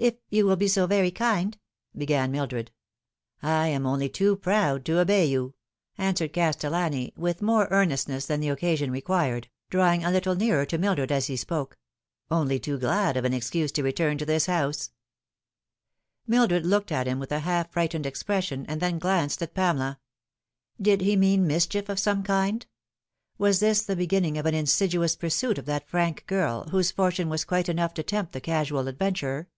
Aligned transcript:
If 0.10 0.14
you 0.30 0.46
will 0.46 0.56
be 0.56 0.66
so 0.66 0.86
very 0.86 1.10
kind" 1.10 1.58
began 1.94 2.32
Mildred." 2.32 2.70
I 3.62 3.66
am 3.68 3.84
only 3.84 4.08
too 4.08 4.34
proud 4.36 4.82
to 4.86 4.98
obey 4.98 5.26
you," 5.26 5.52
answered 5.98 6.32
Castellani, 6.32 7.12
with 7.18 7.42
more 7.42 7.68
earnestness 7.70 8.24
than 8.24 8.40
the 8.40 8.48
occasion 8.48 8.90
required, 8.90 9.50
drawing 9.68 10.02
a 10.02 10.10
little 10.10 10.34
nearer 10.34 10.64
to 10.64 10.78
Mildred 10.78 11.12
as 11.12 11.26
he 11.26 11.36
spoke;" 11.36 11.76
only 12.30 12.58
too 12.58 12.78
glad 12.78 13.18
of 13.18 13.26
an 13.26 13.34
excuse 13.34 13.70
to 13.72 13.82
return 13.82 14.16
to 14.16 14.24
this 14.24 14.46
house." 14.46 14.90
Mildred 16.26 16.64
looked 16.64 16.90
at 16.90 17.06
him 17.06 17.18
with 17.18 17.30
a 17.30 17.40
half 17.40 17.70
frightened 17.70 18.06
expression, 18.06 18.64
and 18.70 18.80
then 18.80 18.98
glanced 18.98 19.42
at 19.42 19.52
Pamela. 19.52 20.00
Did 20.80 21.02
he 21.02 21.14
mean 21.14 21.46
mischief 21.46 21.90
of 21.90 21.98
some 21.98 22.22
kind? 22.22 22.64
Was 23.36 23.60
this 23.60 23.82
the 23.82 23.96
beginning 23.96 24.38
of 24.38 24.46
an 24.46 24.54
insidious 24.54 25.14
pursuit 25.14 25.58
of 25.58 25.66
that 25.66 25.86
frank 25.90 26.24
girl, 26.26 26.70
whose 26.70 26.90
fortune 26.90 27.28
was 27.28 27.44
quite 27.44 27.68
enough 27.68 27.92
to 27.92 28.02
tempt 28.02 28.32
the 28.32 28.40
casual 28.40 28.88
adventurer 28.88 29.50